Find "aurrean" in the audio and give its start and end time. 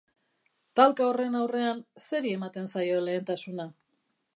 1.41-1.85